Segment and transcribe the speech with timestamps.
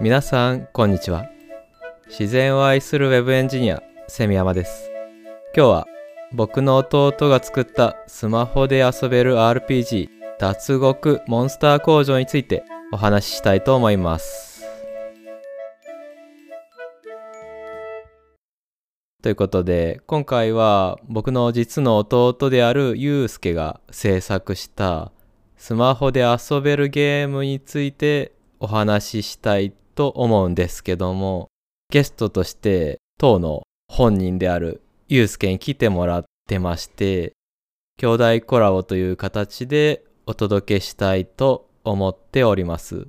[0.00, 1.26] 皆さんこんにちは。
[2.08, 4.90] 自然を愛するウェブエンジニアセミヤマです。
[5.56, 5.86] 今日は
[6.32, 14.64] 僕の弟が作ったスマホで遊べる RPG 脱獄モンスター工場についてお話ししたいと思います。
[19.24, 25.12] ということで今回は僕の実の弟であるユうスケが制作した
[25.56, 31.48] スマホで遊べるゲームについてお話ししたいと思うんですけども
[31.90, 37.32] ゲストとして当の本人であるユうスケに来てもらってまして
[37.98, 43.06] 兄弟コラボという形でお届けしたいと思っております。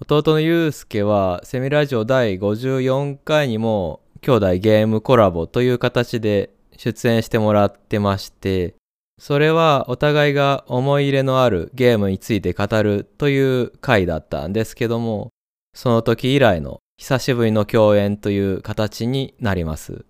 [0.00, 8.74] 弟のユうスケはセミラジオ第54回にも兄弟ゲームコラボという形で出演してもらってまして
[9.18, 15.30] それはお互いが思い入れのあるゲームについて語るという回だったんですけども、
[15.74, 20.04] その時以来の久しぶりの共演という形になります。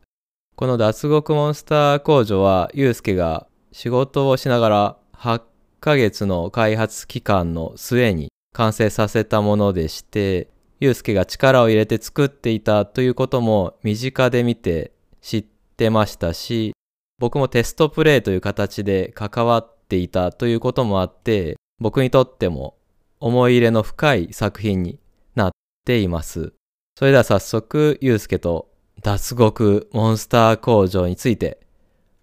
[0.56, 5.42] この脱獄モンスター工場は、ゆうすけが仕事をしながら8
[5.80, 10.48] ヶ月の開発期間の末に完成させたものでして、
[10.80, 15.44] ゆうすけが力を入れて作っていたということも身近で見て知っ
[15.76, 16.72] てましたし、
[17.18, 22.76] 僕もテストプレイという形で関わっていたということもあって、僕にとっても
[23.20, 24.98] 思い入れの深い作品に
[25.34, 25.50] なっ
[25.84, 26.52] ています。
[26.98, 28.70] それでは早速、ゆうすけと
[29.02, 31.60] 脱獄モンスター工場について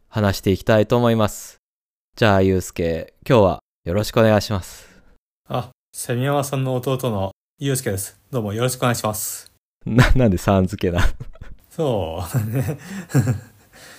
[0.09, 1.57] 話していきたいと思います。
[2.15, 4.87] じゃあ、ゆうすけ、今日はよろしくお願いします。
[5.49, 8.19] あ、セミヤマさんの弟のゆうすけです。
[8.29, 9.51] どうもよろしくお願いします。
[9.85, 11.01] な、なんでさん付けな
[11.69, 12.77] そうね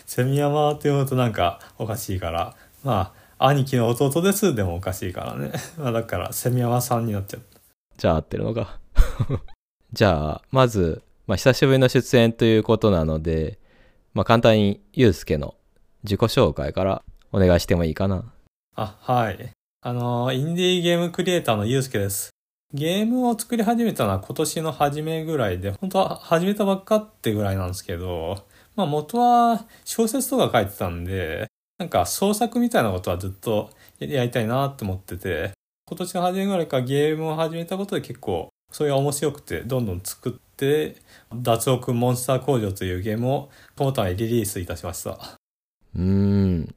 [0.07, 5.53] セミヤマって読むとなんかおかしいから、まあ、兄貴の弟ですでもおかしいからね。
[5.79, 7.61] まあだから、セミヤマさんになっちゃった。
[7.97, 8.79] じゃあ合ってるのか。
[9.93, 13.59] じゃあ、まず、まあ久しぶりの出演ということなので、
[14.13, 15.55] まあ簡単にゆうすけの
[16.05, 17.03] 自己紹介から
[17.33, 18.25] お願いしてもいいかな。
[18.77, 19.51] あ、はい。
[19.83, 22.31] あの、インディーゲームクリエイターのゆうすけです。
[22.73, 28.47] ゲームを作り始めたのは今年の初めぐらいで、本当は始めたばっかってぐらいなんですけど、
[28.77, 31.47] まあ元は小説とか書いてたんで、
[31.79, 35.53] なんか創作みたいなことはずっとやりたいなって思ってて、
[35.87, 40.97] 今年の初めぐらいからゲームを始めたことで結構それが面白くてどんどん作って、
[41.35, 45.19] 脱獄モンスター工場というゲームをこの度リリースいたしました。
[45.97, 46.75] うーん、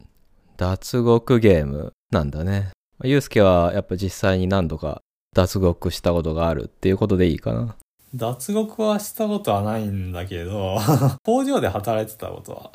[0.58, 2.72] 脱獄ゲームなんだね。
[3.04, 5.02] ゆうすけはやっぱ実際に何度か
[5.36, 7.76] 脱獄したことがあるっていうことでいいかな。
[8.18, 10.78] 脱獄はしたことはないんだけど、
[11.24, 12.72] 工場で働いてたことは。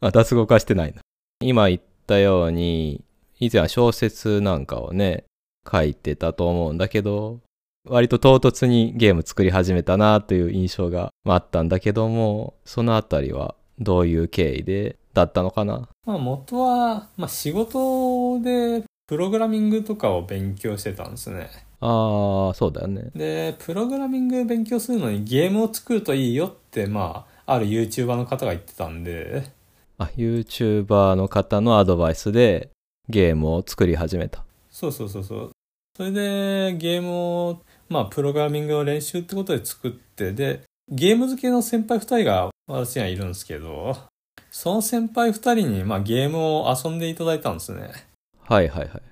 [0.00, 1.02] あ、脱獄はしてないな。
[1.40, 3.02] 今言ったように、
[3.40, 5.24] 以前は小説なんかをね、
[5.70, 7.40] 書いてたと思うんだけど、
[7.88, 15.88] 割と唐突にゲーム作り始めたなという印象があったんだけども、そのあたりはどういう経緯でだったのかな？
[16.04, 21.48] まあ元は、まあ仕事でプログラミングとかを勉強してたんですね。
[21.88, 23.10] ああ、そうだよね。
[23.14, 29.44] で、プログラミング勉強するのにゲームを作るといいよって、まあ、ある YouTuber の方が言ってたんで。
[29.96, 32.70] あ、YouTuber の方のアドバイスで
[33.08, 34.44] ゲームを作り始めた。
[34.68, 35.50] そうそうそうそう。
[35.96, 43.96] それで、ゲームを、まあ、プログラミングの練習ってことで作って、で、ゲーム好きの先輩二人が私にはいるんですけど、
[44.50, 47.92] その先輩二人に、まあ、ゲームを遊んでいただいたんですね。
[48.42, 49.02] はいはいはい。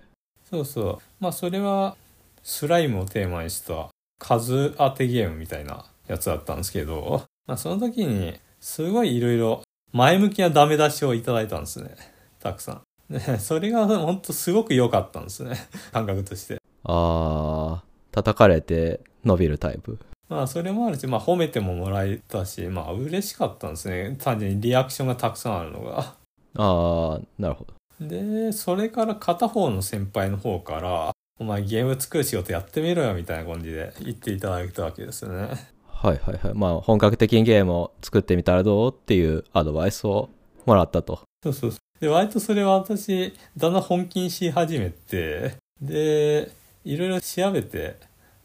[0.50, 0.98] そうそう。
[1.20, 1.96] まあ、それは、
[2.44, 3.88] スライムをテーマにした
[4.20, 9.62] 数当てゲームみたいなやつだったんですけど、まあ、その時にすごいいろいろ
[9.92, 11.96] 前向きなダメ出しをいただいたんですね。
[12.40, 12.82] たくさん。
[13.10, 15.56] で、それが本当すごく良かったんですね。
[15.92, 16.58] 感覚として。
[16.84, 19.98] ああ、叩かれて伸びるタイプ。
[20.28, 24.16] まあそれもあるし、まあ褒めてももらえたし、まあ嬉しかったんですね。
[24.18, 25.98] 単純にリアクションがたくさんあるのが。
[25.98, 26.14] あ
[26.56, 27.74] あ、なるほど。
[28.06, 35.48] で、それから片方の先輩の方から、お前ゲーム作る仕事やってみろよみたいな感じで言っていただいたわけですよね。
[35.88, 36.54] はいはいはい。
[36.54, 40.28] まあ本格的にゲームを作ってみたらどうっていうアドバイスを
[40.64, 41.22] もらったと。
[41.42, 41.80] そうそうそう。
[42.00, 46.50] で、割とそれは私、だんだん本気にし始めて、で、
[46.84, 47.96] いろいろ調べて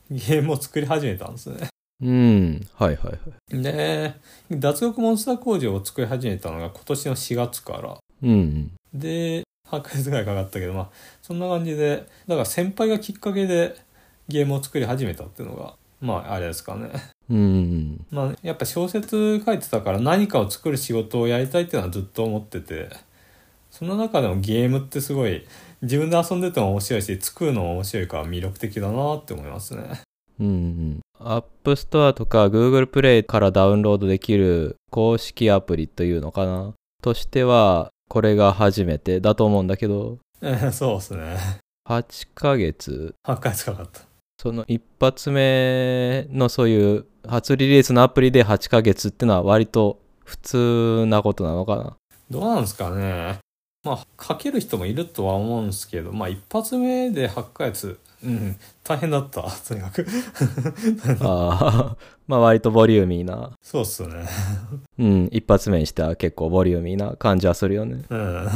[0.09, 1.68] ゲームを作り始めたんですね。
[2.01, 2.68] うん。
[2.74, 3.12] はいはい
[3.53, 3.62] はい。
[3.62, 4.15] で、
[4.50, 7.97] 脱獄モンスター工場を作り始めたのが今年の4月から。
[8.24, 8.71] うん。
[8.94, 10.89] で、8ヶ月ぐらいかかったけど、まあ、
[11.21, 13.75] そんな感じで、だから先輩がきっかけで
[14.27, 16.89] ゲームを作り始めたっていうのが、まあ、あれですかね。
[17.30, 18.06] うん。
[18.10, 22.89] まあ、やっぱ小説書いてたから何かを作る仕事をやりたいっていうのはずっと思ってて、
[23.69, 25.45] その中でもゲームってすごい
[25.81, 30.01] 自分で遊んでても面白いし、作るのも面白いから魅力的だなって思いますね。
[30.39, 31.00] うんうん。
[31.19, 36.74] App Store とか Google Play からダウンロードできる公式アプリというのかな？
[37.04, 41.38] としては、これが初めてだと思うんだけど、え ーそうですね。
[41.88, 44.01] 8ヶ月、8回使かった。
[44.41, 51.97] その一発目のそういう初リリースのアプリで8ヶ月ってのは割と普通なことなのかな
[52.29, 53.39] どうなんですかね。
[53.84, 60.06] まあ、かける人もいるとは思うんですけど、まあ、一発目で8ヶ月、うん、大変だった、 とにかく。
[61.22, 61.98] ああ、
[62.28, 63.52] まあ割とボリューミーな。
[63.62, 64.28] そうっすね。
[64.98, 68.04] うん、一発目にしては結構ボリューミーな感じはするよね。
[68.10, 68.50] うん。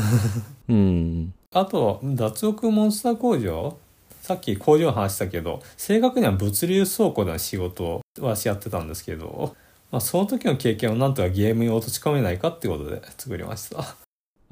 [0.68, 1.34] うん。
[1.54, 3.78] あと、脱獄モンスター工場？
[4.22, 9.56] さっき工場の話したけど、正確には物流倉庫での仕事はしやってたんですけど、
[9.92, 14.03] まあ、その時の経験をなんとかゲームに落とし込めないかってことで作りました。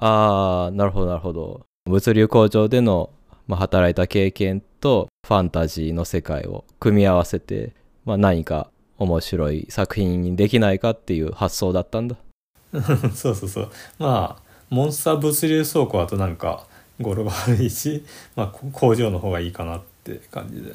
[0.01, 1.62] ああ、なるほどなるほど。
[1.89, 3.12] 物流工場での、
[3.48, 12.15] まあ、働いた経験とファンタジーの世界を組み合わせて、まあ、何か面白い作品にできないかっていう発想だったんだ。
[13.13, 13.69] そうそうそう。
[14.00, 16.65] まあ、モンスター物流倉庫だとなんか
[17.00, 18.03] 語呂が悪いし、
[18.36, 20.74] まあ、こ工場の方がいいかなって感じで。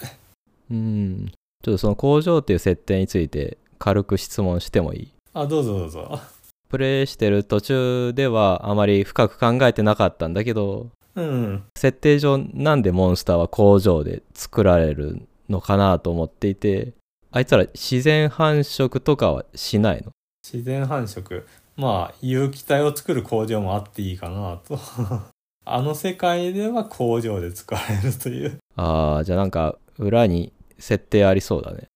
[0.70, 1.26] うん。
[1.64, 5.08] ちょっとその工場っていう設定について軽く質問してもいい？
[5.32, 6.20] あ、どうぞどうぞ。
[6.69, 11.65] プレイしてる途中ではあまり深く考えてなかったんだけど、うん。
[11.77, 16.93] 設定上なんでモンスターは工場で作られるのかなと思っていて、
[17.31, 20.13] あいつら自然繁殖とかはしないの？
[20.45, 21.45] 自然繁殖。
[21.77, 24.79] まあ、有機体を作る工場もあっていいかなと。
[25.69, 28.59] あの世界では工場で使われるという。
[28.77, 31.89] ああ、じゃあなんか裏に設定ありそうだね。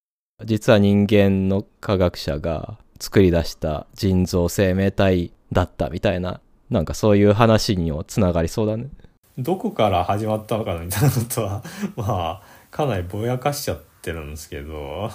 [0.44, 8.90] 実は人間の科学者が作り出した人造生命体だったみたいな、なんかそういう話にもつながりそうだね。
[9.38, 11.62] どこから始まったのかなみたいなことは、
[11.96, 15.10] まあ、かなりぼやかしちゃってるんですけど、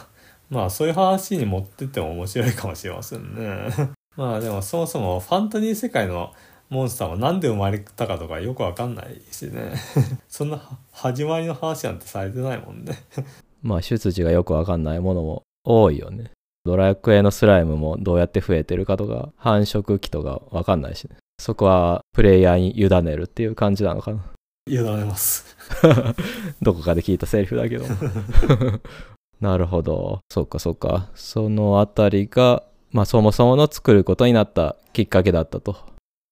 [0.50, 3.70] まあそういう話に持ってっても面白いかもしれませんね。
[4.18, 6.34] まあでもそもそもファンタジー世界の
[6.70, 9.74] モンスターはなんで生まれたかとかよくわかんないしね。
[10.28, 10.62] そんな
[10.92, 12.94] 始まりの話なんてされてないもんね。
[13.62, 16.32] まあ出自がよくわかんないものも多いよね。
[16.65, 21.15] ドラクエのスライムもどうやって増えてるかとか、繁殖期とかわかんないしね。
[21.39, 24.23] そこはプレイヤーに委ねるっていう感じなのかな。
[24.67, 25.56] 委ねます。
[26.62, 27.85] どこかで聞いたセリフだけど。
[29.39, 30.19] なるほど。
[30.31, 31.09] そっかそっか。
[31.13, 35.75] そのあたりが、まあそもそもの作ることになったきっかけだったと。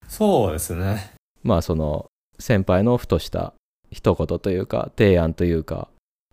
[0.08, 1.14] そうですね。
[1.44, 2.08] まあその
[2.40, 3.54] 先輩のふとした
[3.92, 5.90] 一言というか提案というか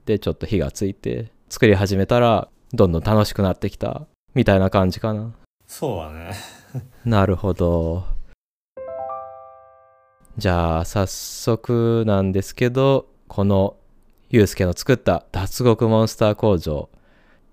[0.07, 5.33] でちょっと火がついて作り始めたらどんどん楽しくなってきたみたいな感じかな。
[5.67, 6.35] そうだね。
[7.05, 8.05] なるほど。
[10.37, 13.77] じゃあ早速なんですけどこの
[14.31, 16.89] ゆうすけの作った脱獄モンスター工場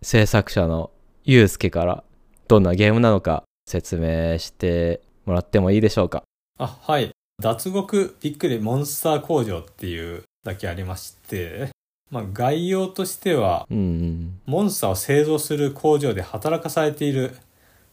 [0.01, 0.91] 制作者の
[1.25, 2.03] ゆうすけから
[2.47, 6.23] どんなゲームなのか説明してもらってもいいでしょうか
[6.59, 7.11] あ、はい。
[7.41, 11.69] 脱獄びっくりモンスター工場っていうだけありまして、
[12.09, 17.35] まあ概要としては、うんうんモンスターを製造する工場で働かされている、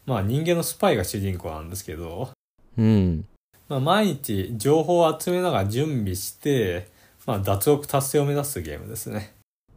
[0.05, 2.29] まあ人間のスパイが主人公なんですけど、
[2.77, 3.25] うん
[3.67, 6.87] まあ毎日情報を集めながら準備して、
[7.25, 9.33] まあ脱獄達成を目指すゲームですね。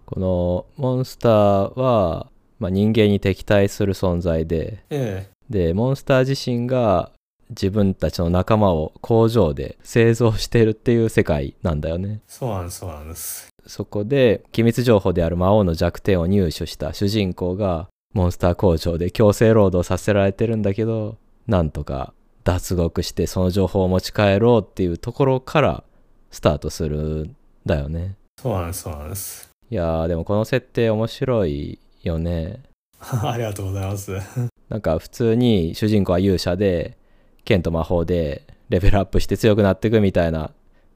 [0.06, 7.12] このモンスターは、まあ、人間に敵対する存在でえでモンスター自身が
[7.50, 13.48] 自分たちの仲間を工場で製造してるっていう世界なんだよねえ、そうなんです、そうなんです。
[13.68, 25.84] そこで機密情報である魔王の弱点を入手した主人公がモンスター工場で強制労働させられてるんだけどなんとか脱獄してその情報を持ち帰ろうっていうところから
[26.30, 29.50] スタートするんだよねそうなんです、そうなんです。
[29.70, 32.62] いやーでもこの設定面白いよね
[33.00, 34.16] ありがとうございます。
[34.70, 36.96] なんか普通に主人公は勇者で
[37.44, 40.52] 剣と魔法でレベルアップして強くなっていくみたいな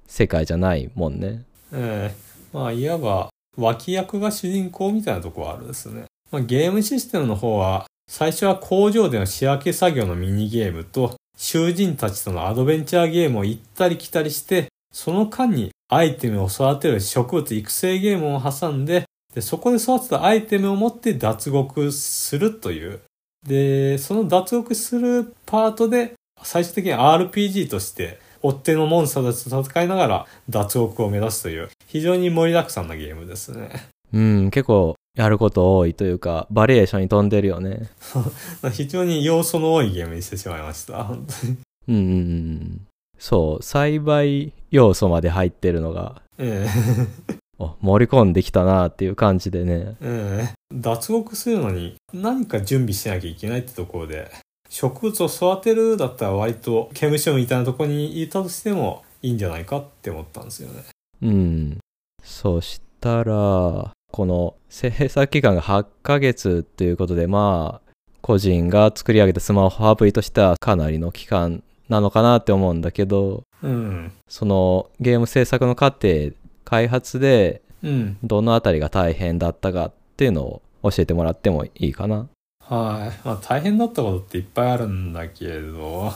[0.07, 6.05] 世界じゃないもんねええまあいわば脇役が主人公みたいなとこはあるですね。
[6.31, 19.05] まあ、ゲームシステムの方は最初は工場での仕分け作業のミニゲームと囚人たちとのアドベンチャーゲームを行ったり来たりしてその間にアイテムを育てる植物育成ゲームを挟んで
[19.35, 23.01] でそこで育てたアイテムを持って脱獄するという
[23.47, 33.89] でその脱獄するパートで最終的に RPG として追っ手のモンスターたちと戦いながら脱獄を目指すという非常に盛りだくさんなゲームですね。
[34.13, 37.91] うん結構やること多いというかバリエーションに富んでるよね
[38.73, 41.05] 非常に要素の多いゲームにしてしまいました。
[41.05, 41.57] 本当に
[41.89, 42.87] うんうんうん
[43.19, 46.67] そう栽培要素まで入ってるのがえ
[47.59, 49.97] お盛り込んできたなっていう感じでね。
[50.01, 50.49] うん。
[50.81, 54.31] 脱獄するのに何か準備しなきゃいけないってところで、
[54.73, 60.85] 植物を育てるだったら割と刑務所みたいなところにいたとしてもいいんじゃないかって思ったんですよね。
[61.21, 61.79] うん。
[62.25, 74.11] そしたら、この制作期間が8ヶ月ということで、まあ、個人が作り上げたスマホアプリとしてはかなりの期間なのかなって思うんだけど、うん。
[74.27, 76.31] そのゲーム制作の過程、
[76.65, 78.17] 開発でうん。
[78.23, 82.27] どのあたりが大変だったかっていうのを教えてもらってもいいかな。
[82.73, 83.21] はい。
[83.23, 86.11] まあ大変だったことっていっぱいあるんだけど、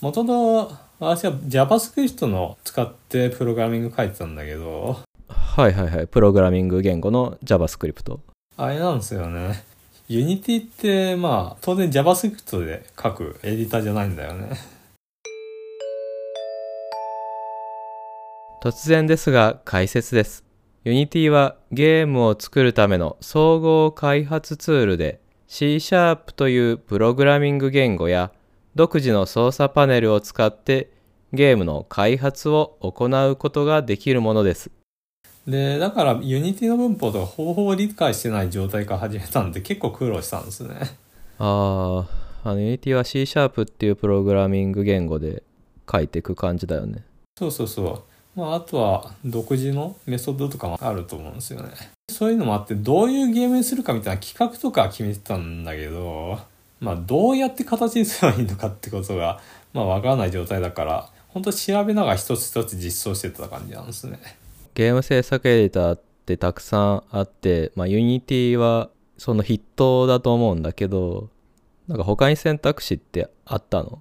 [0.00, 4.98] もともと私は JavaScript の使ってプログラミング書いてたんだけど、
[5.28, 6.08] はいはいはい。
[6.08, 8.18] プログラミング言語の JavaScript。
[8.56, 9.62] あれなんですよね。
[10.08, 14.58] Unity ってまあ当然 JavaScript で書くエディターじゃないんだよね。
[18.64, 20.44] 突然ですが解説です。
[20.84, 25.19] Unity はゲームを作るための総合開発ツールで
[25.52, 28.30] C シャープというプログラミング言語や
[28.76, 30.92] 独自の操作パネルを使って
[31.32, 34.70] ゲームの開発を行うことができるものです。
[35.48, 40.76] で、だから Unity の文法とかほぼほぼ理解してない状態から始めたんで結構苦労したんですね。
[41.40, 42.06] あ
[42.44, 45.42] あ、あの Unity は C シャープっていうプログラミング言語で
[45.90, 47.02] 書いていく感じだよね。
[47.36, 48.09] そうそうそう。
[48.36, 51.70] まああとは独自のメソッドとかもあると思うんですよね。
[52.08, 56.38] そういうのもあってどういうゲームにするかみたいな企画とかは決めてたんだけど、
[56.80, 59.40] まあどうやって形にすればいいのかってことが
[59.72, 64.18] まあわからない状態だから、本当調べながら一つ一つ実装してた感じなんですね。
[64.74, 71.28] ゲーム制作エディターってたくさんあって、まあ、Unity はその筆頭だと思うんだけど、
[71.88, 74.00] なんか他に選択肢ってあったの？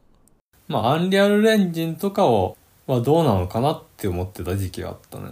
[0.67, 2.55] まあ Unreal Engine とかを
[2.93, 5.31] はどうなのかなって思ってた時期があったね。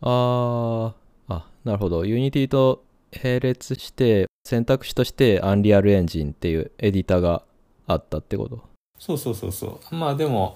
[0.00, 0.92] あー、
[1.28, 2.02] あ、なるほど。
[2.02, 2.82] Unity と
[3.22, 7.42] 並列して選択肢として Unreal Engine っていうエディターが
[7.86, 8.60] あったってこと？
[8.98, 9.94] そうそうそうそう。
[9.94, 10.54] まあでも、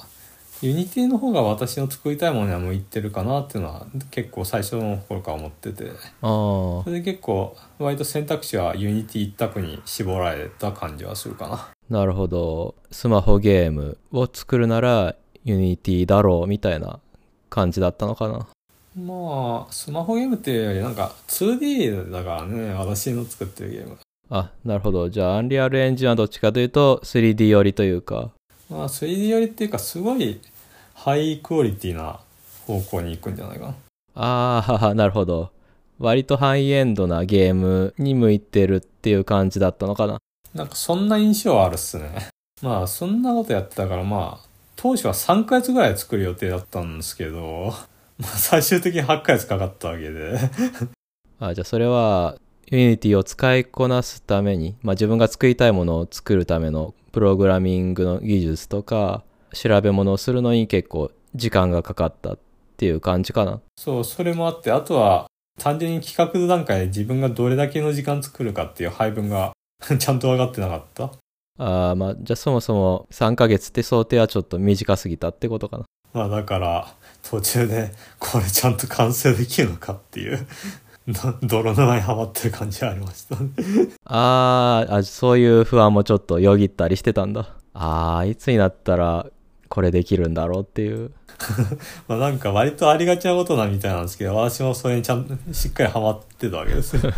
[0.62, 11.68] Unity の方が私の作りたいものには向いてるかなっていうのは結構最初の頃から思ってて、それで結構割と選択肢は Unity 一択に絞られた感じはするかな。
[11.88, 12.74] なるほど。
[12.90, 17.00] スマホゲームを作るなら Unity だろうみたいな
[17.48, 18.46] 感じだったのかな
[18.96, 23.98] まあ、スマホゲームっていうよりなんか 2D だからね、私の作ってるゲーム。
[24.30, 25.08] あ、なるほど。
[25.08, 28.30] じゃあ Unreal Engine はどっちかというと 3D 寄りというか、
[28.68, 30.40] まあ 3D よりっていうかすごい
[30.94, 32.20] ハイクオリティな
[32.66, 33.74] 方向に行くんじゃないかな。
[34.16, 35.50] ああ、なるほど。
[35.98, 40.18] 割とハイエンドなゲームに向いてるっていう感じだったのかな。
[40.54, 42.28] なんかそんな印象はあるっすね。
[42.62, 44.49] まあそんなことやってたからまあ
[44.82, 47.74] 当初は3ヶ月ぐらい作る予定だったんですけど、
[48.18, 50.38] まあ最終的に8ヶ月かかったわけで。
[51.38, 52.36] あじゃあそれは
[52.70, 59.22] Unity を使いこなすために、まあ、自分が作りたいものを作るためのプログラミングの技術とか
[59.52, 62.38] 調べ物をするのに結構時間がかかったっ
[62.78, 63.60] ていう感じかな。
[63.76, 65.26] そう、それもあって、あとは
[65.58, 69.52] 単純に企画段階で自分がどれだけの時間作るかっていう配分が
[69.98, 71.10] ちゃんと分かってなかった。
[71.62, 75.84] ああまあじゃあそもそも3ヶ月って想定はちょっと短すぎたってことかな。
[76.14, 80.46] まあだから途中でこれちゃんと完成できるのかっていう
[81.06, 83.50] ど泥沼にはまってる感じはありましたね。
[84.06, 87.54] あーあそういう不安もちょっとよぎったりしてたんだ。
[87.74, 89.26] ああいつになったら
[89.68, 91.10] これできるんだろうっていう。
[92.08, 97.12] まあなんか割とありがちなことなみたいなんですけど、私もそれにちゃんとしっかりハマってたわけですよ。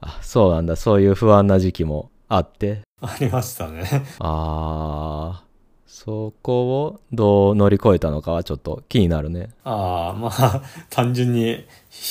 [0.00, 2.87] あそうなんだそういう不安な時期もあって。
[3.00, 4.04] ありましたね。
[4.18, 5.44] ああ
[5.86, 9.50] そこをどう乗り越えたのかはちょっと気になるね。
[9.64, 11.64] ああ、まあ、単純に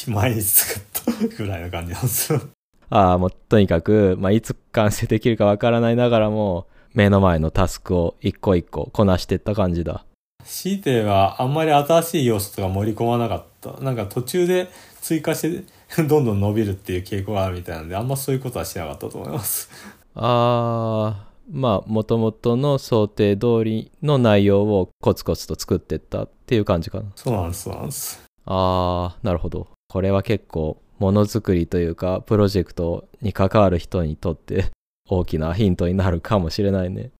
[0.08, 2.42] 毎日作ったぐらいの感じなんですよ。
[2.90, 10.06] ああもうとにかく、まあ、いつ完成できるかわからないながらも目の前のタスクを一個一個こなしていった感じだ。
[10.44, 13.82] 強いてはあんまり新しい要素とか盛り込まなかった。
[13.84, 14.70] なんか途中で
[15.02, 19.70] 追加してどんどん伸びるっていう傾向があるみたいなんで、あんまそういうことはしなかったと思います。
[20.20, 27.06] ああまあもともとの想定通りの内容をコツコツと作っていったっていう感じかな。
[27.16, 28.24] そうなんです、そうなんです。
[28.46, 29.68] ああなるほど。
[29.88, 34.72] これは結構ものづくりというかプロジェクトに関わる人にとって
[35.08, 37.12] 大きなヒントになるかもしれないね。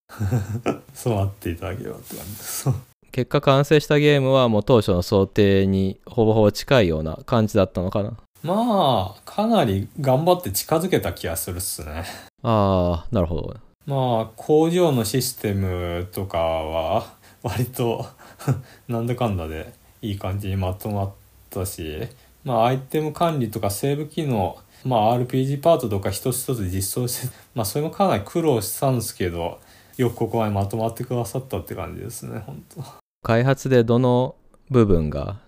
[0.94, 2.70] そうなっていただければって感じです。
[3.12, 8.18] 結果完成したゲームはもう当初の想定にほぼほぼ近いような感じだったのかな。
[8.44, 12.04] まあ、かなり頑張って近づけた気がするっすね。
[12.50, 13.58] ああなるほど。
[13.86, 17.14] まあ、工場のシステムとかは、
[17.44, 18.06] 割と、
[18.88, 21.12] なんだかんだでいい感じにまとまっ
[21.50, 22.08] たし、
[22.46, 29.60] まあアイテム管理とかセーブ機能、まあ RPG パートとか一つ一つ実装して、 まあそれもかなり苦労したんですけど、
[29.98, 32.82] よくここまでまとまってくださったって感じですね、本当
[33.24, 34.36] 開発でどの
[34.70, 35.40] 部分が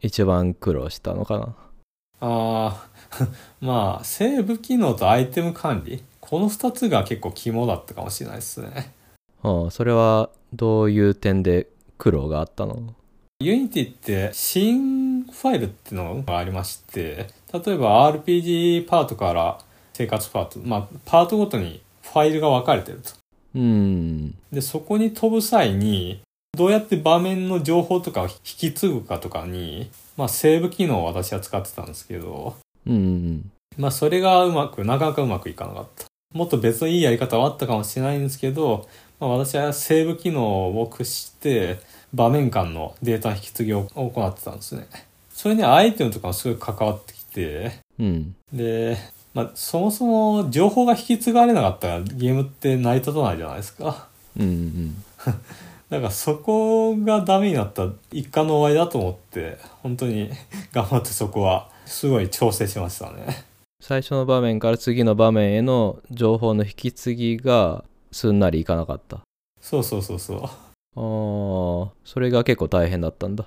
[0.00, 1.54] 一番苦労したのかな？
[2.22, 3.28] ああ、
[3.60, 6.02] まあ、セーブ機能とアイテム管理。
[6.20, 8.92] この二つが結構肝だったかもしれないですね。
[9.42, 12.94] ああそれはどういう点で苦労があったの？
[13.40, 19.58] Unity ってシーンファイルっていうのがありまして、例えば RPG パートから
[19.94, 23.12] 生活パート、まあ、パートごとにファイルが分かれてると。
[23.54, 26.20] うんで、そこに飛ぶ際に、
[26.56, 36.06] どうやって場面の情報とかを引き継ぐかとかに、まあ、セーブ機能を私は使ってたんですけど、うんうんまあ、それがうまく、なかなかうまくいかなかった。
[36.32, 41.80] もっと別のいいやり方はあったかもしれないんですけど、まあ、私はセーブ機能を駆使して、
[42.14, 44.86] 場面間のデータの引き継ぎを行ってたんですね。
[45.30, 48.96] それにアイテムとかもすごい関わってきて、うんで、
[49.34, 54.08] まあ、そもそも情報が引き継がれなかったらゲームって成り立たないじゃないですか。
[54.38, 55.04] うんうん
[55.90, 60.30] だからそこがダメになった一貫の終わりだと思って、本当に
[60.72, 63.44] 頑張ってそこはすごい調整しましたね。
[63.80, 69.20] 最初の場面から次の場面への情報の引き継ぎがすんなりいかなかったあ
[69.60, 70.44] そうそうそうそう。
[70.44, 73.46] あそれが結構大変だったんだ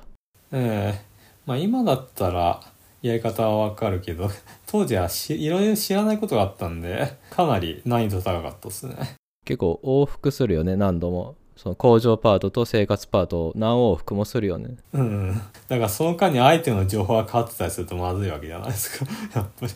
[0.52, 1.02] ええ
[1.46, 2.62] まあ今だったら
[3.02, 4.30] やり方はわかるけど、
[4.66, 8.96] 当時はしいろいろ知らないことがあったんで、かなり難易度高かったですね。
[9.44, 15.42] 結構往復するよね何度もその工場パートと生活パートを何往復もするよねうん。
[15.68, 19.06] だからその間にアイテムの情報が変わってたりするとまずいわけじゃないですか。
[19.36, 19.74] やっぱり。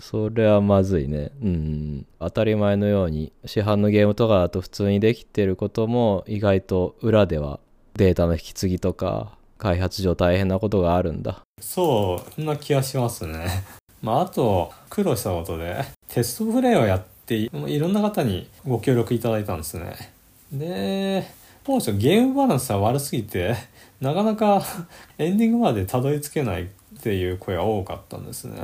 [0.00, 7.60] それはまずいねうん当たり前のように市販のゲームとかだと普通にできてることも意外と裏では
[7.94, 13.62] データの引き継ぎとか開発上大変なことがあるんだそう、そんな気がしますね。
[14.02, 20.12] まああと、苦労したことで、テストプレイをやって、いろんな方にご協力いただいたんですね。
[20.52, 21.24] で、
[21.64, 23.54] 当初ゲームバランスは悪すぎて、
[24.00, 24.62] なかなか
[25.18, 26.66] エンディングまでたどり着けないっ
[27.02, 28.60] ていう声が多かったんですね。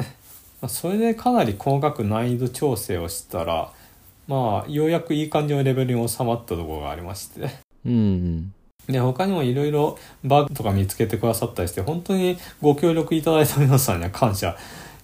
[0.61, 3.71] まあそれでかなり細かく難易度調整をしたら、
[4.27, 7.49] まあ、ようやくいい感じのレベルに収まったところがありまして。
[7.85, 8.53] うんうん
[8.89, 14.57] で、他にもいろいろバグとか見つけてくださったりして、本当にご協力いただいた皆さんには感謝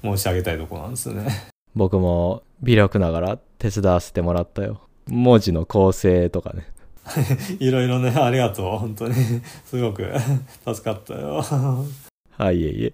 [0.02, 1.52] 申し上げたいところなんですよね。
[1.74, 6.66] 僕も微力ながら手伝わせてもらったよ文字の構成とかね
[7.58, 8.78] いろいろね、ありがとう。
[8.78, 9.14] 本当に。
[9.66, 10.08] すごく
[10.64, 11.44] 助かったよ。
[12.38, 12.92] はいいえいえ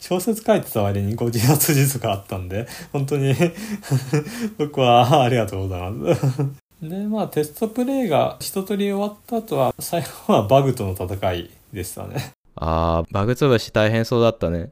[0.00, 3.34] 小説書いてた割にご自発自とかあったんで、本当に
[4.58, 6.22] 僕はありがとうございます。
[6.82, 12.32] で、まあテストプレイが一通り終わった後は、最後はバグとの戦いでしたね。
[12.56, 14.70] あーバグ潰し大変そうだったね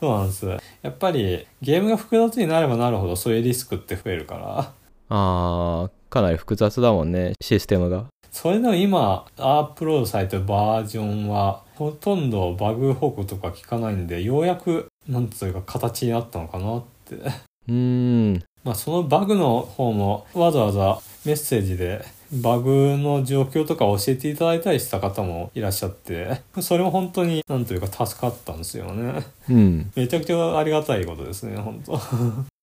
[0.00, 0.46] そうなんです。
[0.46, 4.72] やっぱりゲームが複雑になればなるほどそういうリスクって増えるから、
[5.08, 17.14] あーかなり複雑だもんねシステムがそれでも今、アップロードされてるバージョンは、ほとんどバグ報告とか聞かないんで、ようやく、なんというか形になったのかなって。
[17.14, 29.24] うーんまあそのバグの方も、わざわざメッセージで、バグの状況とか教えていただいたりした方もいらっしゃって、それも本当に、なんというか助かったんですよね。
[29.48, 32.00] うんめちゃくちゃありがたいことですね、本当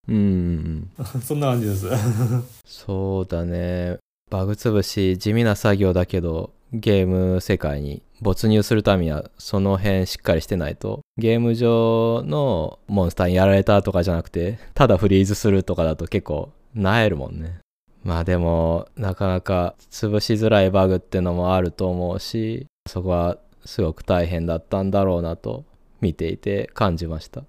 [0.07, 0.89] うん。
[1.23, 1.87] そんな感じです。
[2.65, 3.97] そうだね。
[4.29, 17.59] バグ潰し地味な作業だけどゲーム世界に没入するためにはその辺しっかりしてないとゲーム上のモンスターにやられたとかじゃなくてただフリーズするとかだと結構なえるもんね。
[18.03, 25.65] まあでもなかなか潰しづらいバグってのもあると思うしそこはすごく大変だったんだろうなと
[25.99, 27.43] 見ていて感じました。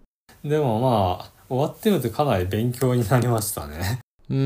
[0.44, 3.98] でもまあ、終わってみるとかなり勉強になりましたね。
[4.30, 4.36] うー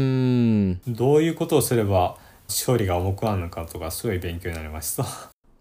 [0.73, 2.16] んどういうことをすれば
[2.49, 5.05] 勝利が重くなるのかとかすごい勉強になりました。
[5.05, 5.07] う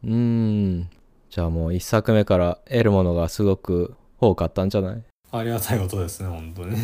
[0.08, 0.90] ーん。
[1.30, 5.04] じゃあもう一作目から得るものがすごく多かったんじゃない？
[5.32, 6.78] ありがたいことですね、本当に。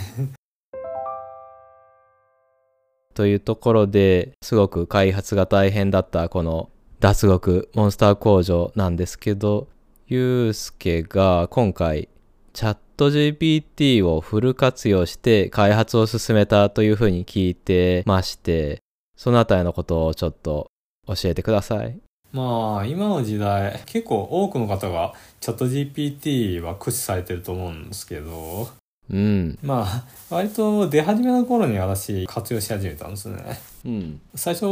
[3.15, 6.69] というところですごく開発が大変だったこの
[6.99, 9.67] 脱獄モンスター工場なんですけど、
[10.05, 12.09] ゆうすけが今回
[12.53, 18.77] チャット GPT をフル活用して開発を進めたというふうに聞いてまして、
[19.17, 20.67] そのあたりのことをちょっと
[21.07, 21.97] 教えてください。
[22.31, 28.69] まあ、今の時代、結構多くの方がチャット GPT は駆使されてると思うんですけど、
[29.11, 29.59] うん。
[29.61, 33.59] まあ、割と出始めの頃に私活用し始めたんですね。
[33.85, 34.21] うん。
[34.35, 34.65] 最初、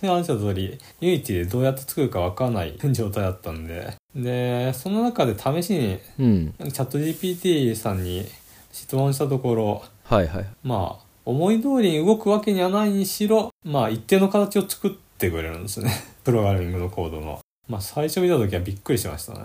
[0.00, 8.26] 話した通り、 Unity でどうやって作るかわからない状態だったんで、で、その中で試しに、うんチャット GPT さんに
[8.72, 15.90] 質問したところ、はいはいまあ、思い通りに動くわけにはないにしろ、まあ、一定の形を作ってくれるんですね。
[16.24, 17.40] プログラミングのコードの。
[17.68, 19.40] まあ、最初見た時はびっくりしましたね。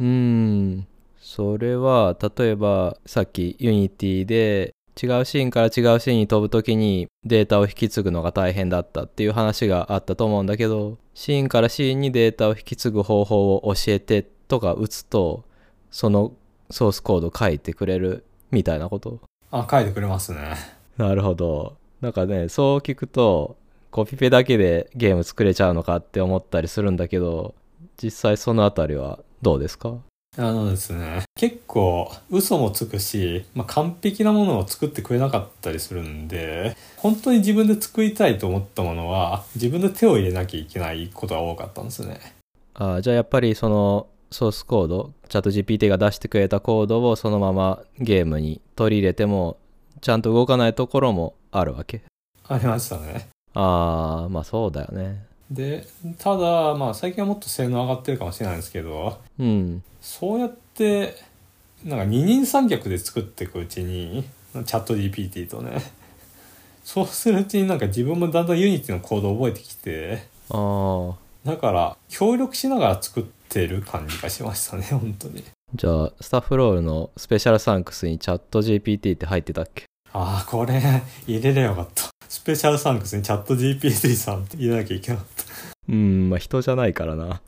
[0.00, 0.86] うーん
[1.28, 15.44] それは例えばさっき Unity で違うシーンから違うシーンに飛ぶ時にデータを引き継ぐのが大変だったっていう話があったと思うんだけどシーンからシーンにデータを引き継ぐ方法を教えてとか打つと
[15.90, 16.32] その
[16.70, 19.18] ソースコード書いてくれるみたいなこと？
[19.50, 20.54] あ、書いてくれますね。
[20.96, 21.76] なるほど。
[22.00, 23.56] なんかねそう聞くと
[23.90, 27.56] コピペだけでゲーム作れちゃうのかって思ったりするんだけど
[28.00, 29.96] 実際そのあたりはどうですか？
[30.38, 42.20] あのですね、結構嘘もつくし、まあ、完璧なものを作ってくれなかったりするんで、本当に自分で作りたいと思ったものは、自分で手を入れなきゃいけないことが多かったんですね。
[42.74, 49.56] あじゃあやっぱりそのソースコードチャット GPT が出してくれたコードをそのままゲームに取り入れても
[50.02, 52.02] ちゃんと動かないところもあるわけ？
[52.46, 53.28] ありましたね。
[53.54, 55.86] ああまあそうだよねで、
[56.18, 61.14] ただ、まあ最近はもっと性能上がってるかもしれないんですけど、うんそうやって、
[61.84, 65.82] なんか二人三脚で作っていくうちに、 ChatGPT とね、
[66.84, 71.14] そうするうちになんか自分もだんだん Unity のコードを覚えてきて、ああ
[71.48, 75.44] だから協力しながら作ってる感じがしましたね、本当に。
[75.74, 79.84] じゃあスタッフロールのスペシャルサンクスにチャット GPT って入ってたっけ？
[80.12, 80.80] ああ、これ
[81.26, 82.04] 入れればよかった。
[82.28, 85.35] スペシャルサンクスにチャット GPT さんって入れなきゃいけなかった。
[85.88, 87.40] うんまあ人じゃないからな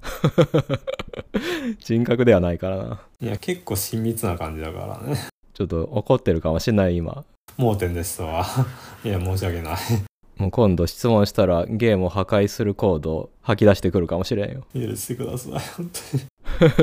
[1.80, 5.16] 人格ではないからないや、結構親密な感じだからね。
[5.54, 7.24] ちょっと怒ってるかもしれない今
[7.56, 8.46] 盲点ですわ。
[9.04, 9.76] いや、申し訳ない。
[10.36, 15.90] もう今度質問したらゲームを破壊するコードを吐き出してくるかもしれんよ許してください、本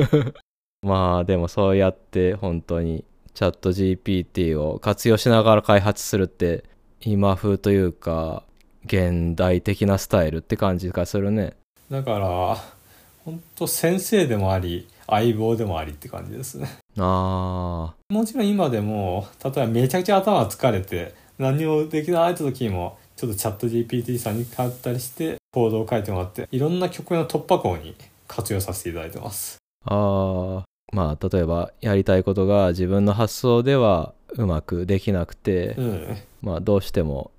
[0.06, 0.32] 当に。
[0.82, 6.64] まあでもそうやって本当にチャット GPT を活用しながら開発するって
[7.00, 8.44] 今風というか
[8.86, 11.54] 現代的なスタイルって感じがするね
[11.90, 12.56] だから、
[13.24, 16.68] 本当先生でもあり、相棒でもありって感じですね。
[16.98, 27.94] あもちろん今でも、例えばめちゃくちゃ頭が疲れて、何もできないって時も、ちょっとチャット GPT さんに変わったりして、コードを書いてもらって、いろんな曲の突破口に
[28.26, 29.58] 活用させていただいてます。
[29.86, 36.16] ーあーまあ例えばやりたいことが自分の発想ではうまくできなくて、うん。
[36.42, 37.30] まあどうしても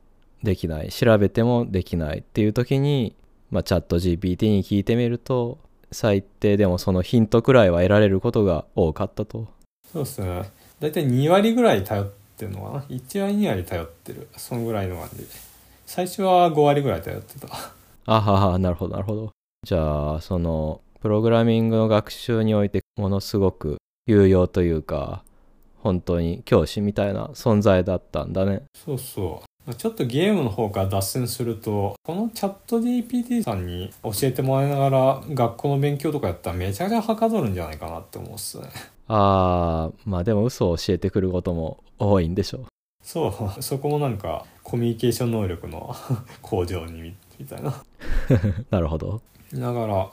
[0.43, 3.15] できない調べてもできないっていう時に、
[3.49, 5.57] まあ、チャット GPT に聞いてみると
[5.91, 9.47] 最低でもそのヒントくらいは得られることが多かったと
[9.91, 10.51] そうですね。
[10.79, 14.27] だいたい2割ぐらい頼ってるのかな ?1 割2割頼ってる。
[14.35, 15.25] そのぐらいの感じ。
[15.85, 17.47] 最初は5割ぐらい頼ってた。
[18.05, 19.31] あははなるほどなるほど
[19.63, 25.23] じゃあそのプログラミングの学習においてものすごく有用というか
[25.79, 29.46] 本当に教師みたいな存在だったんだねそうそう。
[29.75, 38.69] ちょっとゲームの方から脱線すると、このチャット GPT さんに教えてもらいながら学校の勉強とかやったらめちゃくちゃはかどるんじゃないかなって思うっすね。
[39.09, 42.65] あーまあでも嘘を教えてくることも多いんでしょ
[43.01, 45.95] そう、そこもなんかコミュニケーション能力の
[46.41, 47.83] 向上にみみたいな。
[48.71, 49.21] なるほど
[49.53, 50.09] だから、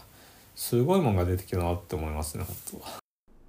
[0.57, 3.05] すごいもんが出てきたなって思いますね、本当は。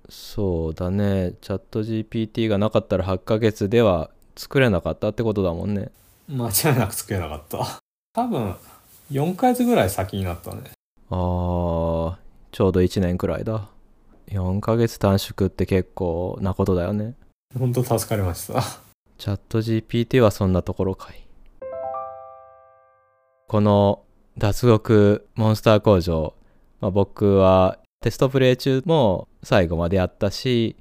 [0.08, 5.90] そうだねチャット GPT がなかったら8ヶ月では作れなかったってことだもんね
[6.28, 7.80] 間違いなく作れなかった。
[8.14, 8.56] 多分、
[9.12, 10.72] 4ヶ月ぐらい先になったね。
[11.10, 12.16] あー
[12.52, 13.68] ちょうど1年くらいだ
[14.30, 17.14] 4ヶ月短縮って結構なことだよね
[17.60, 18.64] 本当助かりました。
[19.18, 21.26] チャット GPT はそんなところかい
[23.48, 24.02] この
[24.38, 26.34] 脱獄モンスター工場、
[26.82, 30.76] まあ、僕はテストプレイ中も最後までやったし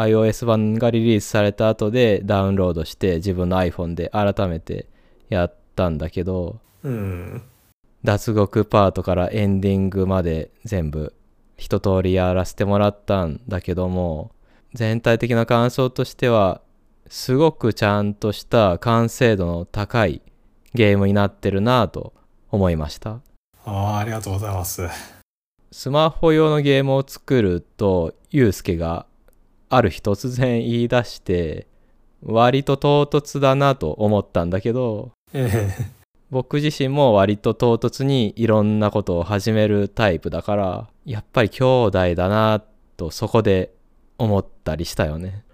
[0.00, 4.86] iOS 版がリリースされた後でダウンロードして自分の iPhone で改めて
[5.28, 7.42] やったんだけどうん。
[8.04, 11.14] 脱獄パートからエンディングまで全部
[11.56, 14.30] 一通りやらせてもらったんだけども
[14.72, 16.60] 全体的な感想としては
[17.08, 20.22] すごくちゃんとした完成度の高い
[20.74, 22.12] ゲームになってるなぁと
[22.50, 23.20] 思いました
[23.64, 24.88] ああ、ありがとうございます。
[25.70, 29.04] スマホ用のゲームを作るとユうスケが
[29.68, 31.66] ある日突然言い出して
[32.22, 35.98] 割と唐突だなと思ったんだけどええ
[36.30, 42.62] 僕自身も割と唐突にいろんなことを始めるタイプだからやっぱり兄弟だな
[42.98, 43.72] とそこで
[44.18, 45.44] 思ったりしたよね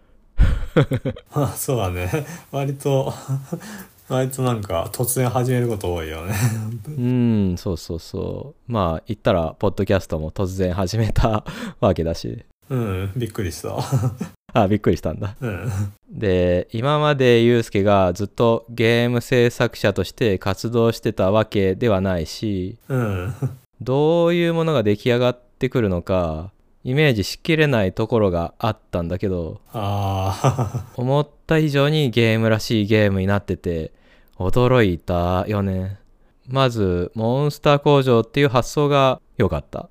[1.34, 2.10] まあそうだね。
[2.50, 3.12] 割と
[4.08, 6.34] 割となんか突然始めること多いよね。
[6.88, 8.72] うん、そうそうそう。
[8.72, 11.44] まあ、言ったら、ポッドキャストも突然始めた
[11.80, 12.44] わけだし。
[12.70, 13.78] うん、びっくりした。
[14.52, 15.36] あ、びっくりしたんだ。
[15.40, 15.70] うん。
[16.08, 23.34] で、今までユうスケがずっとゲーム制作者として活動してたわけではないし、うん。
[23.80, 26.52] どういうものが出来上がってくるのか、
[26.84, 33.92] イメージしきれないところがあったんだけど、あ思った以上にゲームらしいゲームになってて、
[34.38, 35.98] 驚いたよね。
[36.46, 39.88] まず、モンスター工場っていう発想が良かった。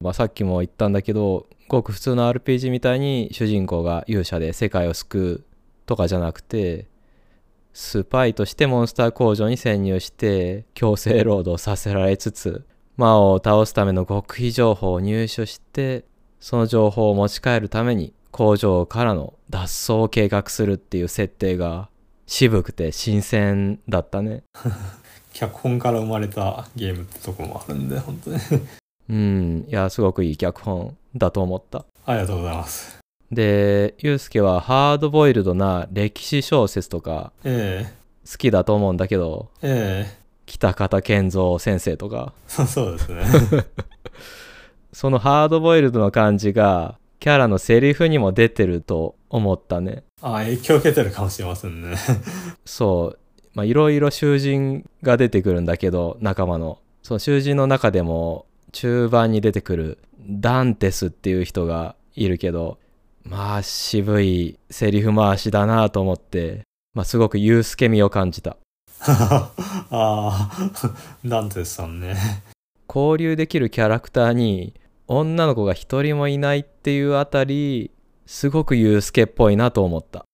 [0.00, 5.44] まあ、さっきも言ったんだけど、ごく普通の RPG みたいに主人公が勇者で世界を救う
[5.86, 6.88] とかじゃなくて、
[7.72, 16.04] スパイとしてモンスター工場に潜入して強制労働させられつつ、魔王を倒すための極秘情報を入手して、
[16.40, 21.88] その情報を持ち帰るために工場からの脱走を計画するっていう設定が
[22.26, 24.42] 渋くて新鮮だったね。
[25.32, 28.38] 脚本から生まれたゲームってとこもあるんで、本当に。
[29.10, 31.84] うん、いや、すごくいい脚本だと思った。
[32.06, 32.98] ありがとうございます。
[33.32, 37.92] で、ゆうすけはハードボイルドな歴史小説とかえ
[38.28, 43.24] 好きだと思うんだけど、えええ北方健三先生とか、そうそうですね。
[44.92, 50.02] そのハードボイルドの感じがキャラのセリフにも出てると思ったね。
[50.22, 51.96] あ影響を受けてるかもしれませんね。
[52.64, 53.18] そう、
[53.54, 56.78] まあ、いろいろ囚人が出てくるんだけど、仲間の。
[57.02, 62.78] その囚人の中でも、中盤に出てくるダンテスっていう人がいるけど、
[63.24, 66.62] まあ、渋いセリフ回しだなと思って、
[66.94, 68.56] まあ、すごくユースケミを感じた。
[69.02, 69.52] あ
[69.90, 70.50] あ、
[71.24, 72.16] ダンテスさんね。
[72.88, 74.74] 交流できるキャラクターに、
[75.06, 77.90] 女の子が一人もいないっていうあたり、
[78.26, 80.24] すごくユースケっぽいなと思った。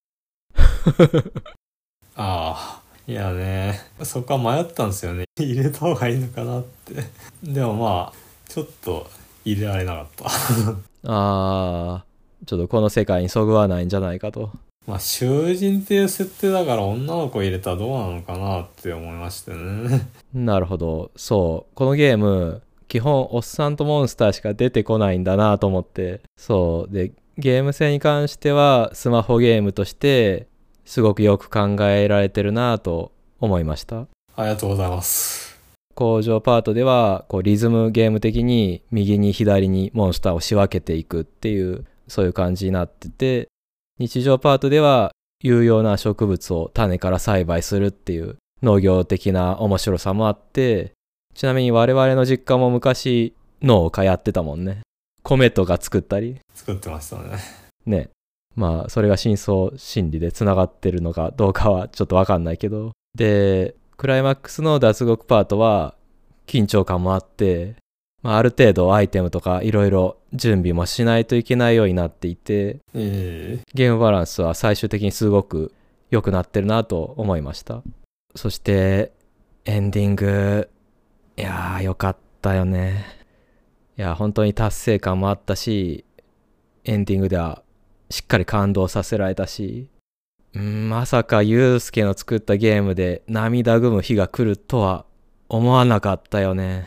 [2.17, 5.25] ああ、いやね、そこは迷ったんですよね。
[5.39, 7.05] 入れた方がいいのかなって。
[7.43, 8.26] でもまあ、
[8.57, 9.07] ちょっと
[9.45, 10.25] 入れられなかった。
[11.05, 14.51] あー、ちょっとこの世界にそぐわないんじゃないかと。
[14.87, 20.09] まあ、囚人っていう設定だから女の子入れたらどうなのかなって思いましてね。
[20.33, 21.11] なるほど。
[21.17, 21.75] そう。
[21.75, 26.23] このゲーム、基本、おっさんとモンスターしか出てこないんだなと思って。
[26.39, 26.95] そう。
[26.95, 30.47] で、ゲーム性に関しては、スマホゲームとして、
[30.87, 34.07] すごくよく考えられてるなと思いました。
[34.35, 35.46] ありがとうございます。
[35.97, 43.49] 工場パートでは、こう、リズムゲーム的に、右に左にモンスターを仕分けていくっていう、そういう感じになってて、
[43.99, 45.11] 日常パートでは、
[45.43, 50.93] 有用な植物を種から栽培するっていう農業的な面白さもあって、
[51.35, 54.81] ちなみに我々の実家も昔農家やってたもんね。
[55.23, 56.37] 米とか作ったり。
[56.55, 57.39] 作ってましたね。
[57.87, 58.11] ね。
[58.55, 62.93] まあ、それが真相心理で繋がってるのかどうかはちょっとわかんないけど。
[63.15, 65.95] で、クライマックスの脱獄パートは
[66.47, 67.77] 緊張感もあって、
[68.23, 75.73] まあ、ある程度アイテムとかいろいろ準備もしないといけないようになっていて、えゲームバランスは最終的にすごく
[76.11, 77.83] 良くなってるなと思いました。
[78.35, 79.13] そして、
[79.65, 80.69] エンディング、
[81.39, 83.05] いやー、良かったよね。
[83.97, 86.05] いや、本当に達成感もあったし、
[86.85, 87.63] エンディングでは
[88.11, 89.96] しっかり感動させられたし、うん
[90.59, 95.05] まさかユうスケの作ったゲームで涙ぐむ日が来るとは
[95.49, 96.87] 思わなかったよね。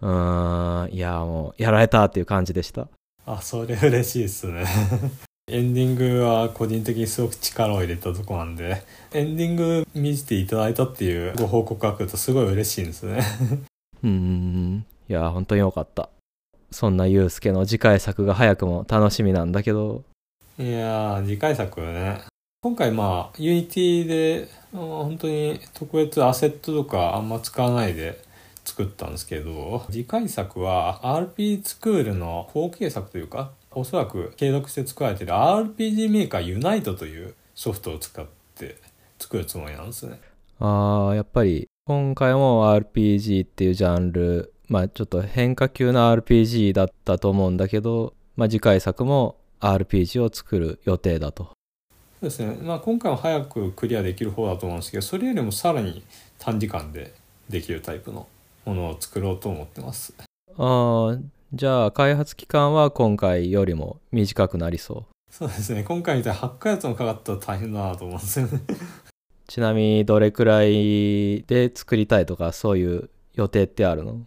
[0.00, 2.88] うーん、いや、もう、やられたっていう感じでした。
[3.26, 4.64] あ、それ嬉しいっすね。
[5.52, 13.20] エンディングは個人的にすごく力を入れたとこなんで、エンディング見せていただいたっていうご報告が来るとすごい嬉しいんですね。
[14.02, 14.86] うーん。
[15.08, 16.08] いや、本当に良かった。
[16.70, 20.04] そんなユうスケの次回作が早くも楽しみなんだけど、
[20.58, 22.29] いやー、次回作ね。
[22.62, 28.22] 今回まあ、 Unity で、本当に特別アセットとかあんま使わないで
[28.66, 38.76] 作ったんですけど、次回作は RP スクールの後継作というか、おそらく継続して作られている RPG メーカーユナイトというソフトを使って
[39.18, 40.20] 作るつもりなんですね。
[40.58, 51.52] あー、やっぱり今回も RPG っていうジャンル、まあちょっと変化球な RPG だったと思うんだけど、まあ次回作も RPG を作る予定だと。
[52.20, 52.58] そうですね。
[52.60, 56.02] まあ今回は早くクリアできる方だと思うんですけど、それよりもさらに
[56.38, 57.14] 短時間で
[57.48, 58.28] できるタイプの
[58.66, 60.12] ものを作ろうと思ってます。
[60.58, 61.22] あー、
[61.54, 65.04] じゃあ開発期間は今回よりも短くなりそう。
[65.30, 65.82] そうですね。
[65.82, 68.60] 今回みたいに8ヶ月もかかったら大変だなと思うんですよね。
[69.46, 74.20] ちなみにどれくらいで作りたいとかそういう予定ってあるの？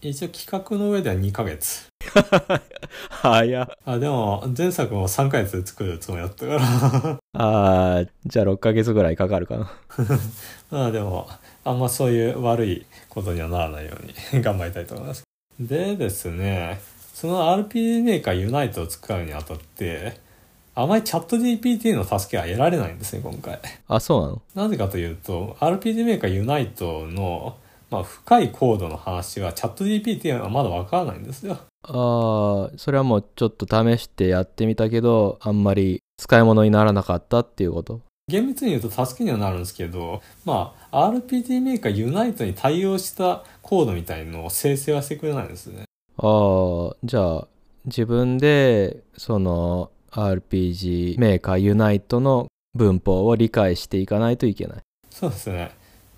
[0.00, 1.86] 一応企画の上では2ヶ月。
[3.10, 3.68] 早っ。
[3.84, 7.18] あ、でも、前作も3ヶ月で作るつもりだったから。
[7.34, 9.70] あー、じゃあ6ヶ月ぐらいかかるかな。
[10.70, 11.28] まあでも、
[11.64, 13.92] あんまそういう悪いことにはならないよ
[14.32, 15.24] うに頑張りたいと思います。
[15.58, 16.80] でですね、
[17.14, 20.18] その RPG メーカーユナイトを使うにあたって、
[20.74, 23.58] あまりチャット GPT の助けは得られないんですね、今回。
[23.88, 24.42] あ、そうなの？
[24.54, 27.56] なぜかというと、RPG メーカーユナイトの、
[27.90, 31.56] まあ、深いコードの話はチャット GPT はまだわからないんですよ。
[31.88, 38.00] あー、それはもうちょっと試してやってみたけど、あんまり使い物にならなかったっていうこと？
[38.28, 45.84] 厳密に言うと助けにはなるんですけど、まあ、RPG メーカーユナイトに対応したコードみたいのを生成はしてくれないんですね。
[46.16, 47.48] あー、じゃあ
[47.84, 54.78] 自分でその RPG メーカーユナイトの文法を理解していかないといけない。
[55.08, 55.70] そうですね。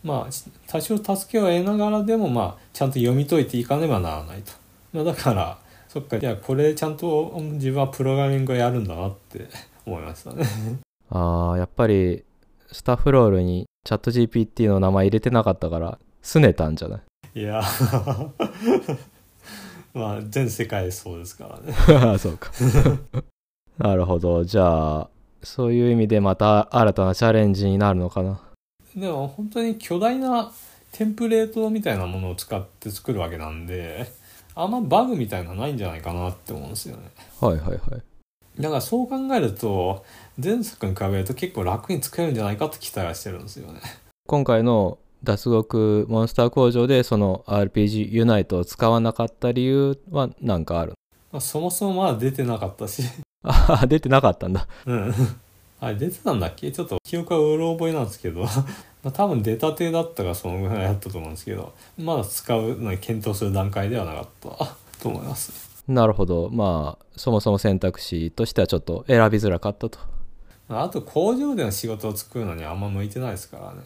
[0.03, 0.33] まあ、
[0.67, 4.53] 多少助けを得ながらでも、まあ、ちゃんと読み解いていかねばならないと。
[4.93, 9.47] まあ、だから、そっか、いや、これちゃんと自分はプログラミングをやるんだなって
[9.87, 10.45] 思いましたね。
[11.11, 12.25] あー、やっぱり
[12.71, 16.99] スタッフロールにチャット GPT の名前入れてなかったから、拗ねたんじゃな
[17.35, 17.41] い？
[17.41, 17.63] いや、
[19.95, 21.73] まあ、全世界そうですからね。
[22.19, 22.51] そうか。
[23.79, 24.45] なるほど。
[24.45, 25.09] じゃあ、
[25.43, 28.41] そういう意味でまた新たなチャレンジになるのかな？
[28.95, 30.51] でも、本当に巨大な
[30.93, 34.11] テンプレートみたいなものを使って作るわけなんで、
[34.61, 37.11] あんまバグみたいなのないんじゃないかなって思うんですよね。
[37.41, 37.81] はいはいはい。
[38.61, 40.05] だからそう考えると、
[40.43, 43.81] 前作に比べると結構楽に使えるんじゃないかって期待はしてるんですよね。
[44.27, 50.95] 今回の脱獄モンスター工場でその RPG ユナイトを使わなかった理由は何かある
[51.31, 53.05] まあ、そもそもまだ出てなかったし。
[53.45, 54.67] あ出てなかったんだ。
[54.87, 55.15] うん。
[55.81, 56.73] あれ出てたんだっけ？
[56.73, 58.45] ちょっと記憶はうろ覚えなんですけど。
[59.09, 65.83] まあ多分出たてだったからそのぐらいやったと思うんですけど、まだ使うのに検討する段階ではなかったと思います。
[65.89, 66.51] なるほど。
[66.51, 69.99] まあ、そもそも選択肢としてはちょっと選びづらかったと。
[70.69, 73.81] まああと工場での仕事を作るのにあんま向いてないですからね。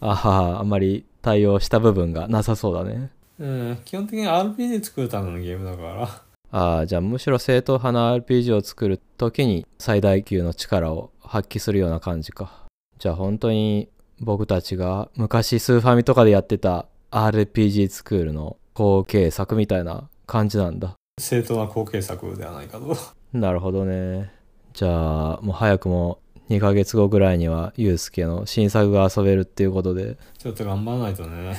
[0.00, 3.10] あはあんまり対応した部分がなさそうだね。
[3.38, 6.22] うん、基本的に RPG 作るためのゲームだから。
[6.50, 12.66] ああ、じゃあむしろ正統派な RPG を作るときに最大級の力を発揮するような感じか。
[12.98, 13.88] じゃあ本当に
[14.20, 20.94] 僕たちが昔スーファミとかでやってた RPG スクールの後継作みたいな感じなんだ。
[21.20, 22.96] 正当な後継作ではないかと。
[23.32, 24.32] なるほどね。
[24.72, 30.16] じゃあもう早くも2ヶ月後ぐらいにはユうスケの新作が遊べるっていうことで。
[30.38, 31.56] ちょっと頑張らないとね。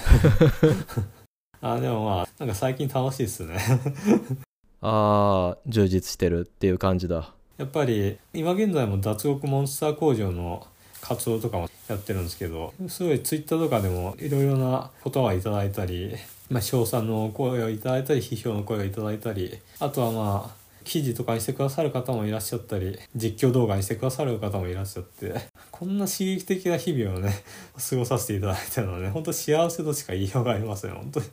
[1.61, 3.57] あ、でもまあ、なんか最近楽しいっすね。
[4.81, 7.33] ああ、充実してるっていう感じだ。
[7.57, 10.65] やっぱり今現在も脱獄モンスター工場の
[11.09, 16.15] 活動とかもやってるんですけどすごいツイッターとかでもいろいろな言葉をいただいたり、
[16.51, 25.35] まあ、称賛の声をいただいたり批評の声をいただいたりあとはまあ記事とかにしてくださる方もいらっしゃったり実況動画にしてくださる方もいらっしゃって
[25.71, 27.33] こんな刺激的な日々をね
[27.89, 30.91] 過ごさせていただいてるのはね本当幸せとしか言いようがありません。
[30.91, 31.25] 本当に。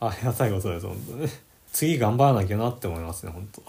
[0.00, 1.28] ありがたいことです本当ね
[1.72, 3.62] 次頑張らなきゃなって思いますね本当。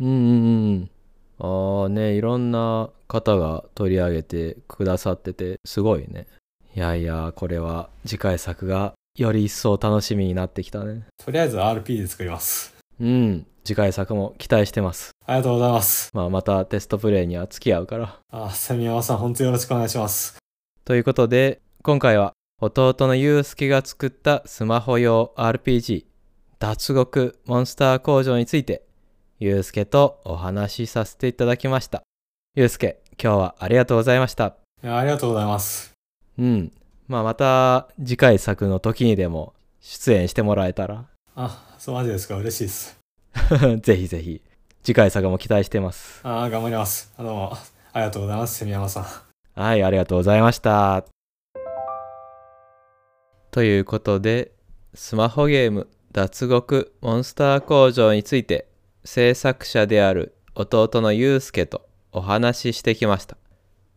[0.00, 0.90] うんうんうん。
[1.38, 6.26] ああね、いろんな方が取り上げてくださってて、すごいね。
[6.76, 11.04] いやいや、これは次回作がより一層楽しみになってきたね。
[11.24, 15.10] とりあえず RP で作りますうん、次回作も期待してます。
[15.26, 18.18] ありがとうございますまあまたテストプレイには付き合うから。
[18.32, 20.36] あ、セミヤマさん、本当よろしくお願いします。
[20.84, 26.04] ということで、今回は弟のユうスケが作ったスマホ用 RPG
[26.58, 28.86] 脱獄モンスター工場について、
[29.44, 32.02] ゆうすけとお話しさせていただきました。
[32.56, 34.56] ゆうすけ、今日はありがとうございました。
[34.82, 35.92] いやありがとうございます。
[36.38, 36.72] うん。
[37.08, 39.52] まあまた次回作の時にでも
[39.82, 41.04] 出演してもらえたら、
[41.36, 42.36] あ、そうマジですか。
[42.36, 42.98] 嬉しいです。
[43.82, 44.40] ぜひぜひ
[44.82, 46.20] 次回作も期待してます。
[46.22, 47.12] あ、頑張ります。
[47.18, 47.52] あどうも、
[47.92, 49.60] ありがとうございます、セミヤマさん。
[49.60, 51.04] はい、ありがとうございました。
[53.50, 54.52] ということで、
[54.94, 58.72] スマホゲーム脱獄モンスター工場について
[59.04, 63.36] 制作者である弟のゆうすけとお話ししてきました。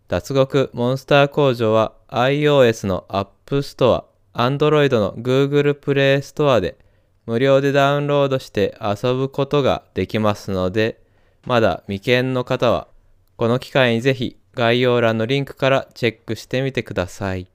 [0.08, 3.28] 脱獄モンスター工場は iOS の App
[3.60, 6.78] Store、Android の Google Play Store で
[7.26, 11.02] 無料でダウンロードして遊ぶことができますので、
[11.46, 12.88] まだ未見の方は
[13.36, 17.48] この機会にぜひ概要欄のリンクからチェックしてみてください。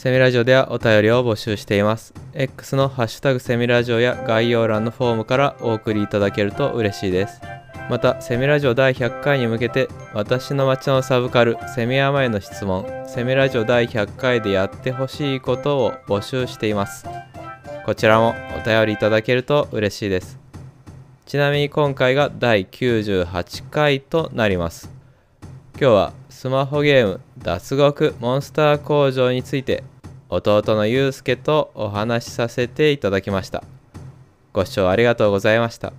[0.00, 2.14] セミラジオではお便りを募集しています。
[2.32, 7.42] X のハッシュタグセミラジオや概要欄のフォームからお送りいただけると嬉しいです。
[7.90, 17.06] また、セミラジオ第100回に向けて私の街のサブカルセミヤマへの質問、セミラジオ第100回でやってほしいことを募集しています。
[17.84, 20.38] こちらもお便りいただけると嬉しいです
[21.26, 24.90] ちなみに今回が第98回となります
[25.72, 29.84] 今日はスマホゲーム脱獄モンスター工場について
[30.30, 33.62] 弟のゆうすけとお話しさせていただきました。
[34.54, 35.92] ご視聴ありがとうございました。